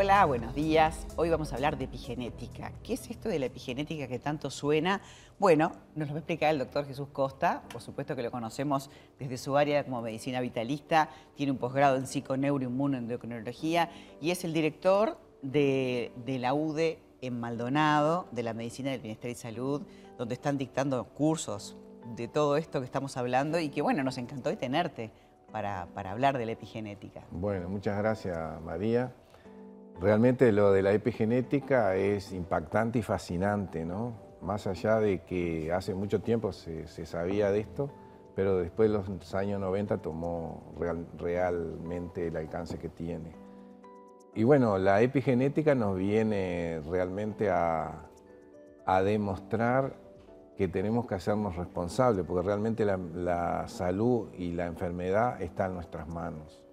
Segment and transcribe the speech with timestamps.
[0.00, 1.08] Hola, buenos días.
[1.16, 2.70] Hoy vamos a hablar de epigenética.
[2.84, 5.00] ¿Qué es esto de la epigenética que tanto suena?
[5.40, 7.64] Bueno, nos lo va a explicar el doctor Jesús Costa.
[7.68, 11.08] Por supuesto que lo conocemos desde su área como medicina vitalista.
[11.34, 13.90] Tiene un posgrado en psiconeuroinmunoendocrinología
[14.20, 19.34] y es el director de, la UDE en Maldonado, de la Medicina del Bienestar y
[19.34, 19.82] Salud,
[20.16, 21.76] donde están dictando cursos
[22.14, 25.10] de todo esto que estamos hablando y que, bueno, nos encantó hoy tenerte
[25.50, 27.24] para hablar de la epigenética.
[27.32, 29.12] Bueno, muchas gracias, María.
[30.00, 34.12] Realmente lo de la epigenética es impactante y fascinante, ¿no?
[34.40, 37.90] Más allá de que hace mucho tiempo se, sabía de esto,
[38.36, 40.72] pero después de los años 90 tomó
[41.18, 43.32] realmente el alcance que tiene.
[44.34, 48.04] Y bueno, la epigenética nos viene realmente a,
[49.04, 49.96] demostrar
[50.56, 56.08] que tenemos que hacernos responsables, porque realmente la salud y la enfermedad están en nuestras
[56.08, 56.67] manos.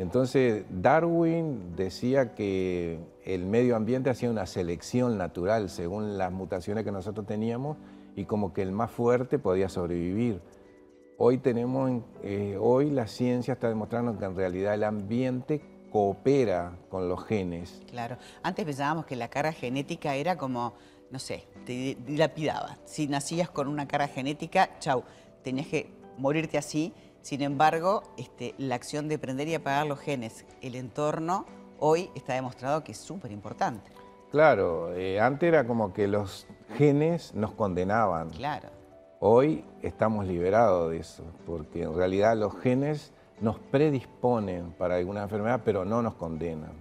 [0.00, 6.90] Entonces Darwin decía que el medio ambiente hacía una selección natural según las mutaciones que
[6.90, 7.76] nosotros teníamos
[8.16, 10.40] y como que el más fuerte podía sobrevivir.
[11.18, 15.60] Hoy tenemos, eh, hoy la ciencia está demostrando que en realidad el ambiente
[15.92, 17.82] coopera con los genes.
[17.86, 20.72] Claro, antes pensábamos que la cara genética era como,
[21.10, 22.78] no sé, te dilapidaba.
[22.86, 25.04] Si nacías con una cara genética, chau,
[25.42, 30.46] tenías que morirte así sin embargo, este, la acción de prender y apagar los genes,
[30.62, 31.46] el entorno,
[31.78, 33.90] hoy está demostrado que es súper importante.
[34.30, 36.46] Claro, eh, antes era como que los
[36.76, 38.30] genes nos condenaban.
[38.30, 38.68] Claro.
[39.18, 45.60] Hoy estamos liberados de eso, porque en realidad los genes nos predisponen para alguna enfermedad,
[45.64, 46.72] pero no nos condenan.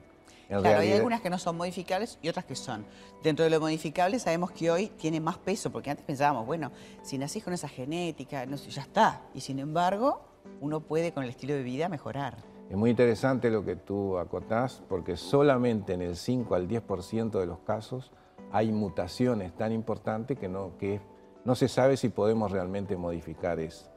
[0.47, 2.85] claro, hay algunas que no son modificables y otras que son.
[3.23, 7.17] Dentro de lo modificable sabemos que hoy tiene más peso, porque antes pensábamos, bueno, si
[7.17, 9.21] nacís con esa genética, no sé, ya está.
[9.33, 10.28] Y sin embargo,
[10.61, 12.37] uno puede con el estilo de vida mejorar.
[12.69, 17.45] Es muy interesante lo que tú acotás, porque solamente en el 5 al 10% de
[17.47, 18.11] los casos
[18.51, 21.01] hay mutaciones tan importantes que no, que
[21.45, 23.87] no se sabe si podemos realmente modificar eso.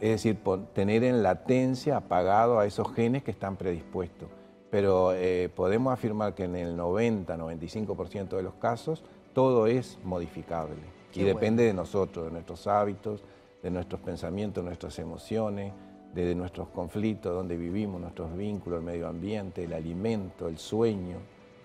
[0.00, 0.40] Es decir,
[0.72, 4.28] tener en latencia apagado a esos genes que están predispuestos.
[4.70, 10.76] Pero eh, podemos afirmar que en el 90-95% de los casos todo es modificable.
[11.14, 13.22] y depende de nosotros, de nuestros hábitos,
[13.62, 15.72] de nuestros pensamientos, nuestras emociones,
[16.14, 21.18] de nuestros conflictos, donde vivimos, nuestros vínculos, el medio ambiente, el alimento, el sueño.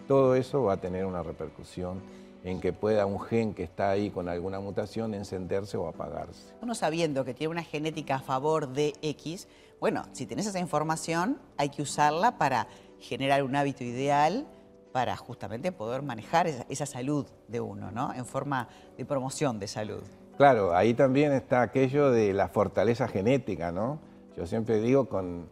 [0.07, 2.01] Todo eso va a tener una repercusión
[2.43, 6.53] en que pueda un gen que está ahí con alguna mutación encenderse o apagarse.
[6.61, 9.47] Uno sabiendo que tiene una genética a favor de X,
[9.79, 12.67] bueno, si tenés esa información hay que usarla para
[12.99, 14.45] generar un hábito ideal
[14.91, 18.13] para justamente poder manejar esa salud de uno, ¿no?
[18.13, 18.67] En forma
[18.97, 20.03] de promoción de salud.
[20.37, 23.99] Claro, ahí también está aquello de la fortaleza genética, ¿no?
[24.35, 25.47] Yo siempre digo con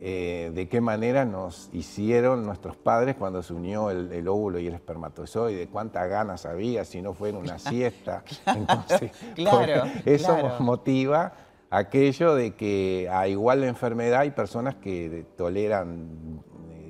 [0.00, 4.74] eh, de qué manera nos hicieron nuestros padres cuando se unió el, óvulo y el
[4.74, 8.22] espermatozoide, cuántas ganas había si no fue en una siesta.
[8.46, 11.32] Entonces, claro, eso motiva
[11.70, 16.42] aquello de que a igual de enfermedad hay personas que toleran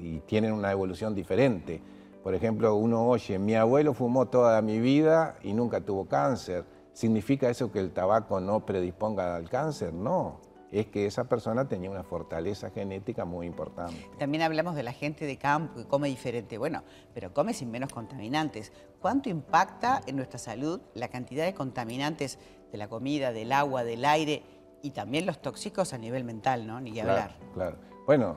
[0.03, 1.81] y tienen una evolución diferente.
[2.23, 6.65] Por ejemplo, uno oye, mi abuelo fumó toda mi vida y nunca tuvo cáncer.
[6.95, 9.93] ¿Significa eso que el tabaco no predisponga al cáncer?
[9.93, 10.41] No
[10.71, 14.09] es que esa persona tenía una fortaleza genética muy importante.
[14.19, 16.59] También hablamos de la gente de campo que come diferente.
[16.59, 16.83] Bueno,
[17.13, 18.73] pero come sin menos contaminantes.
[19.01, 22.39] ¿Cuánto impacta en nuestra salud la cantidad de contaminantes
[22.73, 24.43] de la comida, del agua, del aire
[24.83, 26.81] y también los tóxicos a nivel mental, ¿no?
[26.81, 27.37] Ni que hablar.
[27.55, 27.77] Claro.
[28.05, 28.37] Bueno,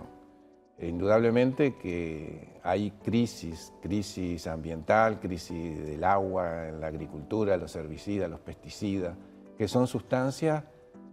[0.80, 8.40] indudablemente que hay crisis, crisis ambiental, crisis del agua, en la agricultura, los herbicidas, los
[8.40, 9.16] pesticidas,
[9.58, 10.64] que son sustancias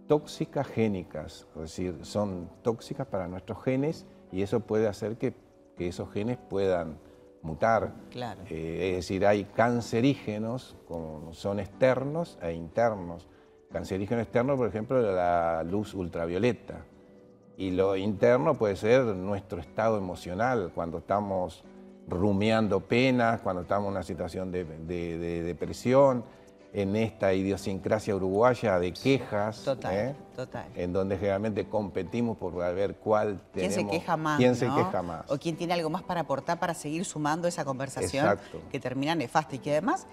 [0.07, 5.33] tóxicas génicas, es decir, son tóxicas para nuestros genes y eso puede hacer que,
[5.77, 6.97] esos genes puedan
[7.41, 7.93] mutar.
[8.09, 8.41] Claro.
[8.49, 13.27] Eh, es decir, hay cancerígenos, como son externos e internos.
[13.71, 16.85] Cancerígeno externo, por ejemplo, la luz ultravioleta.
[17.57, 21.63] Y lo interno puede ser nuestro estado emocional, cuando estamos
[22.07, 26.23] rumiando penas, cuando estamos en una situación de depresión,
[26.75, 29.63] en esta idiosincrasia uruguaya de quejas.
[29.63, 30.15] Total, ¿eh?
[30.35, 30.65] total.
[30.75, 33.75] En donde generalmente competimos por ver cuál tenemos.
[33.75, 34.37] ¿Quién se queja más?
[34.37, 35.31] ¿Quién se queja más?
[35.31, 38.37] O quién tiene algo más para aportar para seguir sumando esa conversación
[38.69, 40.05] que termina nefasta y que además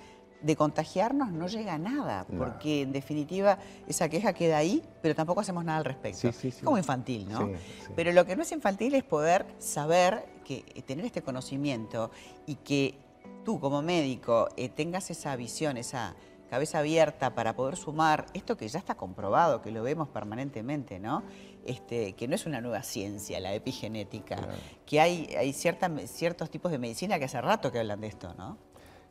[0.42, 5.40] de contagiarnos no llega a nada, porque en definitiva esa queja queda ahí, pero tampoco
[5.40, 6.28] hacemos nada al respecto.
[6.28, 7.50] es como infantil, ¿no?
[7.94, 12.10] Pero lo que no es infantil es poder saber que eh, tener este conocimiento
[12.46, 12.96] y que
[13.44, 16.14] tú como médico eh, tengas esa visión, esa
[16.50, 21.22] cabeza abierta para poder sumar esto que ya está comprobado, que lo vemos permanentemente, ¿no?
[21.64, 24.36] Este, que no es una nueva ciencia, la epigenética,
[24.84, 28.58] que hay, hay ciertos tipos de medicina que hace rato que hablan de esto, ¿no?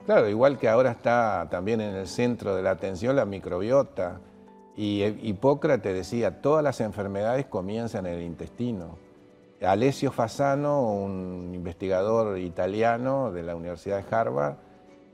[0.06, 4.20] Claro, igual que ahora está también en el centro de la atención la microbiota.
[4.76, 8.98] Y Hipócrates decía, todas las enfermedades comienzan en el intestino.
[9.62, 14.56] Alessio Fasano, un investigador italiano de la Universidad de Harvard,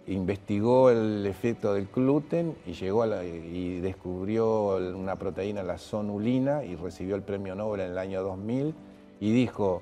[0.06, 7.18] investigó el efecto del gluten y, llegó y descubrió una proteína, la sonulina, y recibió
[7.18, 8.74] el premio Nobel en el año 2000,
[9.20, 9.82] y dijo,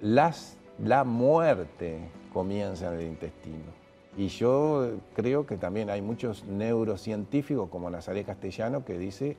[0.00, 1.98] la muerte
[2.32, 3.87] comienza en el intestino.
[4.18, 9.36] Y yo creo que también hay muchos neurocientíficos, como Nazaret Castellano, que dice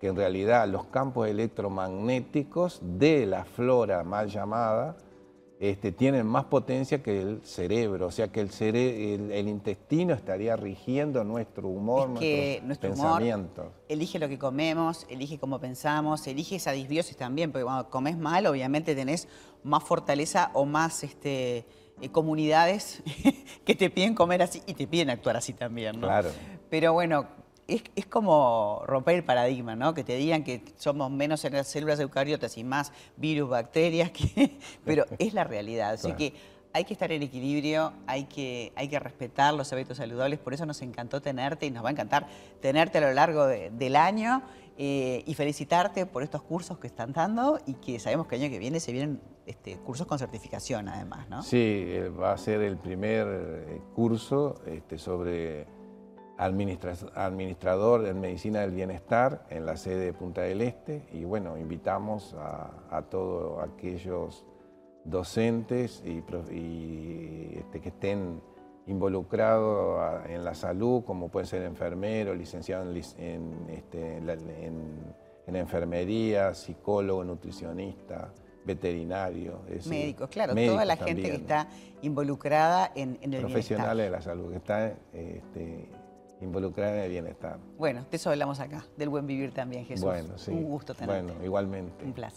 [0.00, 4.96] que en realidad los campos electromagnéticos de la flora mal llamada
[5.60, 11.22] este, tienen más potencia que el cerebro, o sea que el, el, intestino estaría rigiendo
[11.22, 13.66] nuestro humor, nuestros pensamientos.
[13.88, 18.44] elige lo que comemos, elige cómo pensamos, elige esa disbiosis también, porque cuando comes mal
[18.46, 19.28] obviamente tenés
[19.62, 21.64] más fortaleza o más este,
[22.00, 23.02] eh, comunidades
[23.64, 26.06] que te piden comer así y te piden actuar así también, ¿no?
[26.06, 26.30] Claro.
[26.68, 27.26] Pero bueno,
[27.68, 29.94] es, como romper el paradigma, ¿no?
[29.94, 34.10] Que te digan que somos menos células eucariotas y más virus, bacterias,
[34.84, 35.92] pero es la realidad.
[35.92, 36.34] Así que
[36.76, 40.66] hay que estar en equilibrio, hay que, hay que respetar los hábitos saludables, por eso
[40.66, 42.26] nos encantó tenerte y nos va a encantar
[42.60, 44.42] tenerte a lo largo del año
[44.76, 48.50] eh, y felicitarte por estos cursos que están dando y que sabemos que el año
[48.50, 51.42] que viene se vienen este, cursos con certificación además, ¿no?
[51.42, 55.66] Sí, eh, va a ser el primer eh, curso este, sobre
[56.36, 62.34] administrador en medicina del bienestar en la sede de Punta del Este y bueno, invitamos
[62.38, 64.44] a, todos aquellos
[65.06, 66.18] docentes y,
[67.58, 68.40] este, que estén
[68.86, 72.86] involucrados en la salud, como pueden ser enfermeros, licenciados
[73.18, 78.32] en, este, en, enfermería, psicólogo, nutricionista,
[78.64, 79.60] veterinario.
[79.88, 81.68] Médicos, claro, toda la gente que está
[82.02, 85.88] involucrada en, el Profesionales de la salud, que está este,
[86.40, 87.58] involucrada en el bienestar.
[87.78, 90.04] Bueno, de eso hablamos acá, del buen vivir también, Jesús.
[90.04, 90.50] Bueno, sí.
[90.50, 91.22] Un gusto tenerte.
[91.22, 92.04] Bueno, igualmente.
[92.04, 92.34] Un placer.